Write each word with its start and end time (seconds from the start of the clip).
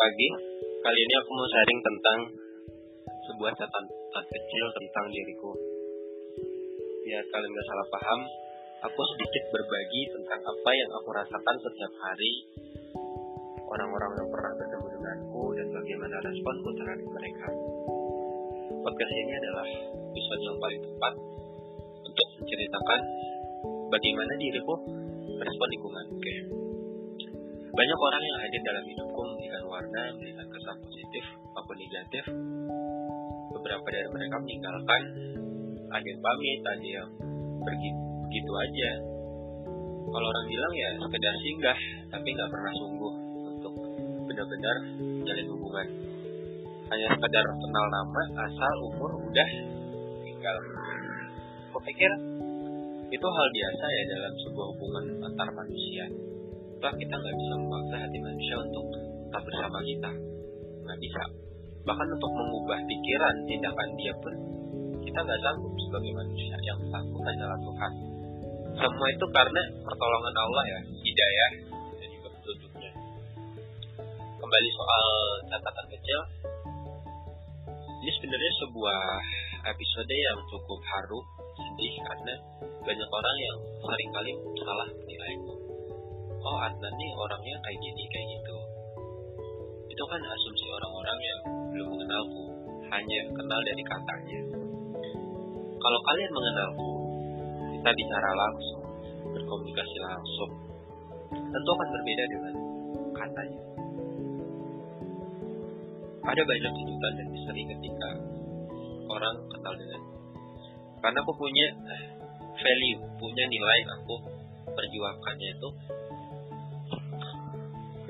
pagi. 0.00 0.28
Kali 0.80 0.98
ini 1.04 1.14
aku 1.20 1.30
mau 1.36 1.44
sharing 1.44 1.80
tentang 1.84 2.18
sebuah 3.28 3.52
catatan 3.52 3.84
kecil 4.32 4.66
tentang 4.72 5.06
diriku. 5.12 5.52
Biar 7.04 7.20
kalian 7.28 7.52
gak 7.52 7.68
salah 7.68 7.86
paham, 7.92 8.20
aku 8.88 9.00
sedikit 9.12 9.44
berbagi 9.52 10.02
tentang 10.16 10.40
apa 10.40 10.70
yang 10.72 10.90
aku 10.96 11.08
rasakan 11.12 11.56
setiap 11.60 11.92
hari, 12.00 12.32
orang-orang 13.68 14.24
yang 14.24 14.28
pernah 14.32 14.52
bertemu 14.56 14.86
denganku, 14.88 15.42
dan 15.60 15.68
bagaimana 15.68 16.16
responku 16.24 16.68
terhadap 16.80 17.08
mereka. 17.20 17.48
Podcast 18.80 19.12
ini 19.12 19.32
adalah 19.36 19.68
episode 19.84 20.42
yang 20.48 20.56
paling 20.56 20.80
tepat 20.80 21.14
untuk 22.08 22.26
menceritakan 22.40 23.00
bagaimana 23.92 24.32
diriku 24.40 24.74
merespon 25.36 25.68
lingkungan. 25.76 26.04
Oke. 26.16 26.69
Banyak 27.70 27.98
orang 28.02 28.22
yang 28.26 28.38
hadir 28.42 28.60
dalam 28.66 28.82
hidupku 28.82 29.20
memberikan 29.22 29.62
warna, 29.70 30.02
memberikan 30.10 30.46
kesan 30.50 30.76
positif 30.82 31.24
maupun 31.54 31.76
negatif. 31.78 32.24
Beberapa 33.54 33.86
dari 33.94 34.08
mereka 34.10 34.36
meninggalkan, 34.42 35.02
ada 35.86 36.06
yang 36.06 36.20
pamit, 36.22 36.60
ada 36.66 36.86
yang 36.86 37.08
pergi 37.62 37.90
begitu 38.26 38.52
aja. 38.58 38.90
Kalau 40.10 40.26
orang 40.26 40.46
bilang 40.50 40.72
ya 40.74 40.88
sekedar 40.98 41.34
singgah, 41.38 41.78
tapi 42.10 42.28
nggak 42.34 42.50
pernah 42.50 42.72
sungguh 42.74 43.14
untuk 43.54 43.74
benar-benar 44.26 44.76
jalin 45.22 45.46
hubungan. 45.54 45.86
Hanya 46.90 47.06
sekedar 47.06 47.44
kenal 47.54 47.86
nama, 47.86 48.22
asal, 48.50 48.74
umur, 48.90 49.10
udah 49.30 49.50
tinggal. 50.26 50.56
Aku 51.70 51.78
pikir 51.86 52.10
itu 53.14 53.26
hal 53.26 53.46
biasa 53.54 53.84
ya 53.86 54.02
dalam 54.10 54.32
sebuah 54.42 54.66
hubungan 54.74 55.04
antar 55.22 55.48
manusia. 55.54 56.29
Toh 56.80 56.94
kita 56.96 57.12
nggak 57.12 57.36
bisa 57.36 57.54
memaksa 57.60 57.96
hati 58.00 58.18
manusia 58.24 58.56
untuk 58.56 58.84
tetap 58.96 59.42
bersama 59.44 59.78
kita. 59.84 60.10
Nggak 60.80 60.98
bisa. 61.04 61.22
Bahkan 61.84 62.08
untuk 62.16 62.32
mengubah 62.32 62.80
pikiran, 62.88 63.34
tindakan 63.44 63.88
dia 64.00 64.12
pun 64.16 64.34
kita 65.04 65.18
nggak 65.20 65.40
sanggup 65.44 65.72
sebagai 65.76 66.12
manusia 66.16 66.56
yang 66.64 66.80
sanggup 66.88 67.20
hanyalah 67.20 67.60
Tuhan. 67.60 67.92
Semua 68.80 69.06
itu 69.12 69.26
karena 69.28 69.62
pertolongan 69.84 70.34
Allah 70.40 70.64
ya, 70.72 70.80
hidayah 71.04 71.50
dan 72.00 72.08
juga 72.16 72.28
petunjuknya. 72.32 72.92
Kembali 74.40 74.68
soal 74.72 75.06
catatan 75.52 75.86
kecil, 75.92 76.20
ini 78.00 78.10
sebenarnya 78.16 78.52
sebuah 78.64 79.00
episode 79.68 80.14
yang 80.16 80.38
cukup 80.48 80.80
haru, 80.80 81.20
sedih 81.60 81.94
karena 82.08 82.34
banyak 82.80 83.08
orang 83.12 83.36
yang 83.36 83.56
sering 83.84 84.10
kali 84.16 84.32
salah 84.64 84.88
menilaiku. 84.88 85.69
Oh 86.40 86.56
Adnan 86.56 86.94
nih 86.96 87.10
orangnya 87.12 87.56
kayak 87.60 87.78
gini 87.84 88.02
kayak 88.08 88.26
gitu. 88.32 88.56
Itu 89.92 90.04
kan 90.08 90.20
asumsi 90.24 90.66
orang-orang 90.72 91.18
yang 91.20 91.40
belum 91.76 91.86
mengenalku, 91.92 92.44
hanya 92.88 93.18
kenal 93.36 93.60
dari 93.60 93.82
katanya. 93.84 94.40
Kalau 95.80 96.00
kalian 96.00 96.32
mengenalku, 96.32 96.90
kita 97.76 97.90
bicara 97.92 98.30
langsung, 98.32 98.82
berkomunikasi 99.36 99.96
langsung, 100.00 100.50
tentu 101.32 101.70
akan 101.76 101.88
berbeda 101.92 102.24
dengan 102.32 102.54
katanya. 103.12 103.62
Ada 106.24 106.42
banyak 106.44 106.72
kejutan 106.72 107.12
dan 107.16 107.26
misteri 107.32 107.62
ketika 107.68 108.10
orang 109.12 109.36
kenal 109.50 109.74
dengan 109.76 110.00
karena 111.00 111.18
aku 111.24 111.32
punya 111.32 111.66
value, 112.60 113.00
punya 113.16 113.44
nilai 113.48 113.80
aku 113.88 114.14
perjuangkannya 114.68 115.48
itu 115.56 115.68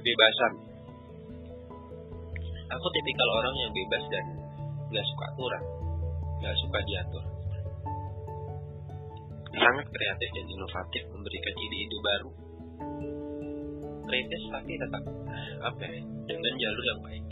kebebasan. 0.00 0.52
Aku 2.70 2.86
tipikal 2.96 3.28
orang 3.36 3.54
yang 3.60 3.72
bebas 3.76 4.04
dan 4.08 4.24
gak 4.88 5.06
suka 5.12 5.24
aturan, 5.36 5.62
gak 6.40 6.56
suka 6.64 6.78
diatur. 6.88 7.24
Sangat 9.50 9.86
kreatif 9.92 10.28
dan 10.32 10.46
inovatif, 10.48 11.02
memberikan 11.12 11.54
ide-ide 11.60 11.98
baru. 12.00 12.30
Kritis 14.08 14.42
tapi 14.48 14.72
tetap 14.74 15.02
apa 15.60 15.84
ya, 15.84 16.00
dengan 16.24 16.52
jalur 16.56 16.84
yang 16.86 17.00
baik. 17.04 17.24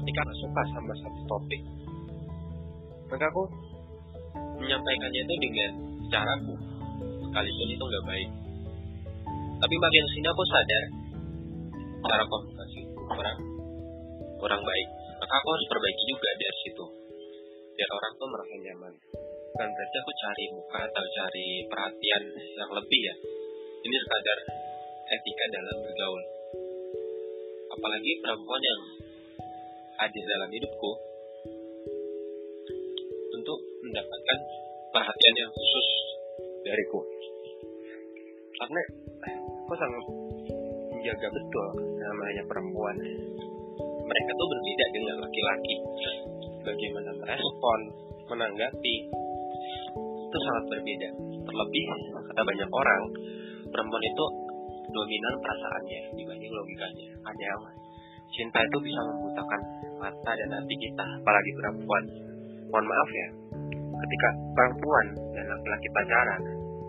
Ketika 0.00 0.20
gak 0.24 0.38
suka 0.40 0.62
sama 0.72 0.92
satu 1.04 1.20
topik, 1.28 1.62
maka 3.12 3.24
aku 3.28 3.44
menyampaikannya 4.62 5.20
itu 5.26 5.34
dengan 5.36 5.70
caraku 6.08 6.54
sekalipun 7.28 7.68
itu 7.68 7.84
nggak 7.84 8.06
baik 8.08 8.30
tapi 9.58 9.74
makin 9.74 10.04
sini 10.14 10.26
aku 10.30 10.44
sadar 10.46 10.84
cara 12.04 12.24
komunikasi 12.26 12.80
kurang 12.94 13.38
kurang 14.38 14.62
baik. 14.62 14.88
Maka 15.18 15.34
aku 15.42 15.48
harus 15.50 15.66
perbaiki 15.66 16.04
juga 16.06 16.28
dari 16.38 16.58
situ. 16.62 16.84
Biar 17.74 17.90
orang 17.90 18.12
tuh 18.14 18.28
merasa 18.30 18.54
nyaman. 18.54 18.94
Bukan 19.48 19.68
berarti 19.74 19.96
aku 19.98 20.12
cari 20.14 20.44
muka 20.54 20.78
atau 20.86 21.04
cari 21.10 21.46
perhatian 21.66 22.22
yang 22.54 22.70
lebih 22.70 23.00
ya. 23.02 23.14
Ini 23.82 23.96
sekadar 23.98 24.38
etika 25.10 25.44
dalam 25.50 25.76
bergaul. 25.82 26.22
Apalagi 27.74 28.12
perempuan 28.22 28.62
yang 28.62 28.80
hadir 29.98 30.24
dalam 30.26 30.50
hidupku 30.54 30.90
untuk 33.34 33.58
mendapatkan 33.82 34.38
perhatian 34.94 35.34
yang 35.34 35.50
khusus 35.50 35.88
dariku. 36.62 37.00
Karena 38.58 38.82
aku 39.66 39.74
sangat 39.74 40.27
menjaga 40.98 41.30
betul 41.30 41.66
namanya 41.94 42.42
perempuan. 42.50 42.96
Mereka 43.78 44.30
tuh 44.34 44.48
berbeda 44.50 44.84
dengan 44.90 45.14
laki-laki. 45.22 45.76
Bagaimana 46.66 47.10
merespon, 47.22 47.80
menanggapi, 48.26 48.96
itu 50.26 50.38
sangat 50.42 50.64
berbeda. 50.74 51.08
Terlebih, 51.46 51.84
kata 52.18 52.42
banyak 52.42 52.70
orang, 52.74 53.02
perempuan 53.70 54.02
itu 54.02 54.24
dominan 54.90 55.34
perasaannya 55.38 56.00
dibanding 56.18 56.50
logikanya. 56.50 57.08
Ada 57.30 57.42
yang 57.46 57.62
cinta 58.34 58.58
itu 58.58 58.78
bisa 58.82 59.00
membutakan 59.06 59.60
mata 60.02 60.30
dan 60.34 60.50
hati 60.50 60.74
kita, 60.82 61.04
apalagi 61.22 61.50
perempuan. 61.62 62.04
Mohon 62.74 62.86
maaf 62.90 63.10
ya, 63.14 63.28
ketika 64.02 64.28
perempuan 64.52 65.06
dan 65.30 65.44
laki-laki 65.46 65.88
pacaran, 65.94 66.42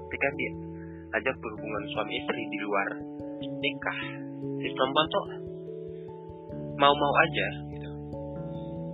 ketika 0.10 0.28
dia 0.34 0.52
ajak 1.14 1.36
berhubungan 1.40 1.84
suami 1.94 2.14
istri 2.18 2.42
di 2.50 2.58
luar 2.66 2.90
nikah, 3.48 4.00
si 4.60 4.68
perempuan 4.76 5.08
tuh 5.08 5.26
mau-mau 6.80 7.14
aja 7.28 7.48
gitu. 7.72 7.92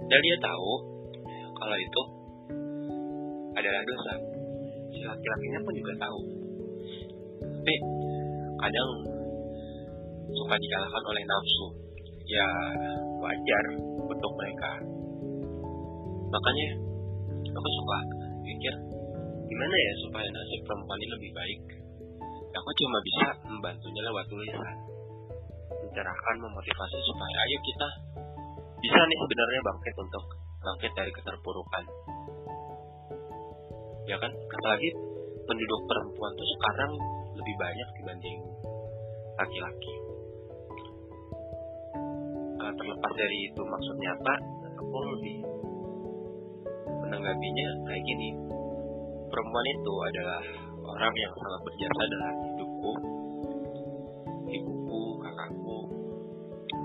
Dan 0.06 0.20
dia 0.22 0.38
tahu 0.42 0.72
kalau 1.56 1.78
itu 1.78 2.02
adalah 3.56 3.82
dosa. 3.82 4.14
Si 4.92 5.02
laki-lakinya 5.02 5.60
pun 5.66 5.74
juga 5.74 5.94
tahu. 5.98 6.20
Tapi 7.42 7.76
kadang 8.62 8.90
suka 10.34 10.56
dikalahkan 10.60 11.04
oleh 11.10 11.24
nafsu. 11.26 11.66
Ya 12.26 12.48
wajar 13.22 13.64
untuk 14.06 14.32
mereka. 14.38 14.72
Makanya 16.34 16.68
aku 17.54 17.70
suka 17.70 17.98
mikir 18.46 18.74
gimana 19.46 19.76
ya 19.78 19.94
supaya 20.02 20.28
nasib 20.34 20.62
perempuan 20.66 21.00
ini 21.00 21.10
lebih 21.14 21.32
baik 21.38 21.62
aku 22.56 22.70
cuma 22.80 22.98
bisa 23.04 23.28
membantunya 23.44 24.02
lewat 24.08 24.26
tulisan. 24.32 24.76
Mencerahkan 25.86 26.36
memotivasi 26.40 26.98
supaya 27.04 27.38
ayo 27.48 27.58
kita 27.62 27.88
bisa 28.80 29.00
nih 29.00 29.18
sebenarnya 29.20 29.62
bangkit 29.66 29.96
untuk 30.00 30.24
bangkit 30.64 30.92
dari 30.96 31.12
keterpurukan. 31.12 31.84
Ya 34.06 34.18
kan? 34.22 34.32
Apalagi 34.32 34.90
penduduk 35.46 35.82
perempuan 35.90 36.32
tuh 36.34 36.48
sekarang 36.58 36.92
lebih 37.36 37.56
banyak 37.60 37.90
dibanding 38.02 38.38
laki-laki. 39.36 39.94
Uh, 42.56 42.72
terlepas 42.72 43.12
dari 43.14 43.38
itu 43.52 43.62
maksudnya 43.62 44.10
apa 44.16 44.34
aku 44.80 45.00
lebih 45.20 45.38
menanggapinya 47.04 47.68
kayak 47.92 48.04
gini. 48.04 48.30
Perempuan 49.26 49.66
itu 49.68 49.94
adalah 50.00 50.65
orang 50.86 51.14
yang 51.18 51.34
sangat 51.34 51.62
berjasa 51.66 52.02
dalam 52.14 52.36
hidupku. 52.46 52.94
Ibuku, 54.46 55.02
kakakku 55.26 55.78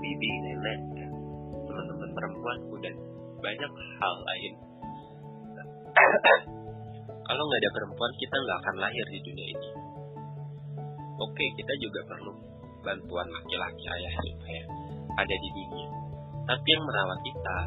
bibi, 0.01 0.31
nenek 0.41 0.79
teman-teman 1.69 2.09
perempuanku 2.11 2.75
dan 2.81 2.95
banyak 3.37 3.71
hal 3.71 4.15
lain. 4.25 4.53
Kalau 7.27 7.43
nggak 7.47 7.61
ada 7.61 7.71
perempuan 7.71 8.11
kita 8.17 8.35
nggak 8.35 8.57
akan 8.65 8.75
lahir 8.81 9.05
di 9.07 9.19
dunia 9.23 9.47
ini. 9.55 9.69
Oke 11.21 11.45
kita 11.53 11.73
juga 11.79 12.01
perlu 12.09 12.33
bantuan 12.81 13.27
laki-laki 13.29 13.85
ayah 13.85 14.13
supaya 14.25 14.63
ada 15.21 15.35
di 15.37 15.49
dunia. 15.53 15.89
Tapi 16.49 16.67
yang 16.67 16.83
merawat 16.83 17.19
kita 17.21 17.57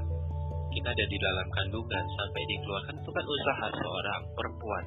kita 0.74 0.88
ada 0.90 1.04
di 1.06 1.18
dalam 1.22 1.46
kandungan 1.54 2.04
sampai 2.18 2.42
dikeluarkan 2.50 2.98
itu 2.98 3.10
kan 3.14 3.24
usaha 3.24 3.66
seorang 3.78 4.22
perempuan 4.34 4.84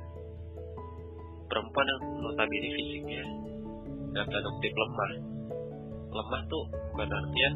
perempuan 1.48 1.88
yang 1.88 2.02
notabene 2.22 2.70
fisiknya 2.76 3.24
dalam 4.14 4.28
tanda 4.28 4.50
kutip 4.60 4.74
lemah. 4.76 5.12
Lemah 6.08 6.42
tuh 6.48 6.64
bukan 6.94 7.10
artian 7.10 7.54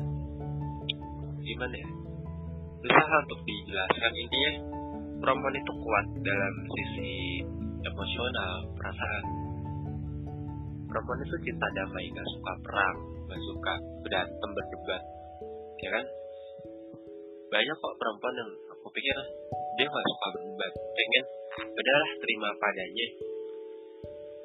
gimana 1.42 1.76
ya? 1.76 1.90
Susah 2.82 3.20
untuk 3.28 3.40
dijelaskan. 3.46 4.12
Intinya 4.18 4.52
perempuan 5.22 5.56
itu 5.56 5.72
kuat 5.72 6.06
dalam 6.26 6.54
sisi 6.74 7.14
emosional 7.86 8.54
perasaan. 8.76 9.26
Perempuan 10.92 11.20
itu 11.24 11.36
cinta 11.48 11.68
damai 11.72 12.06
gak 12.12 12.28
suka 12.36 12.54
perang 12.68 12.98
gak 13.32 13.42
suka 13.48 13.74
berantem 14.04 14.50
berdebat 14.52 15.04
ya 15.80 15.90
kan? 15.96 16.06
Banyak 17.48 17.78
kok 17.80 17.96
perempuan 17.96 18.36
yang 18.36 18.52
aku 18.76 18.88
pikir 18.92 19.18
dia 19.80 19.88
gak 19.88 20.08
suka 20.12 20.26
berdebat 20.36 20.72
pengen 20.94 21.26
udahlah 21.64 22.12
terima 22.20 22.50
padanya 22.60 23.08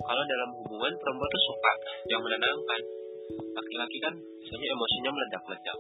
kalau 0.07 0.23
dalam 0.23 0.51
hubungan 0.63 0.93
perempuan 1.03 1.31
tuh 1.35 1.45
suka 1.51 1.73
yang 2.15 2.21
menenangkan. 2.23 2.81
Laki-laki 3.27 3.99
kan 3.99 4.15
biasanya 4.15 4.67
emosinya 4.71 5.11
meledak-ledak 5.11 5.79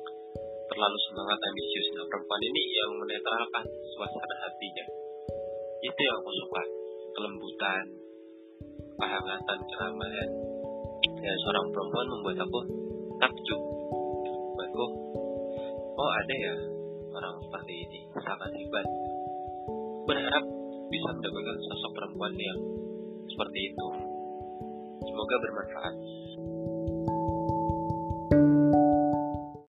terlalu 0.66 0.98
semangat 1.06 1.38
ambisius. 1.38 1.86
Nah 1.94 2.04
perempuan 2.10 2.42
ini 2.42 2.62
yang 2.74 2.90
menetralkan 2.98 3.64
suasana 3.94 4.36
hatinya. 4.42 4.84
Itu 5.86 6.00
yang 6.02 6.16
aku 6.18 6.30
suka. 6.42 6.62
Kelembutan 7.16 7.84
kehangatan 8.98 9.58
keramahan 9.72 10.30
ya 11.22 11.32
seorang 11.46 11.66
perempuan 11.70 12.06
membuat 12.10 12.38
aku 12.42 12.60
takjub. 13.22 13.60
Buatku 14.56 14.86
oh 15.96 16.10
ada 16.12 16.34
ya 16.34 16.54
orang 17.14 17.34
seperti 17.46 17.72
ini 17.86 18.00
sangat 18.20 18.50
hebat. 18.52 18.86
Berharap 20.04 20.44
bisa 20.90 21.08
mendapatkan 21.14 21.56
sosok 21.70 21.90
perempuan 21.94 22.34
yang 22.36 22.58
seperti 23.26 23.60
itu 23.74 23.86
semoga 25.06 25.36
bermanfaat 25.38 25.94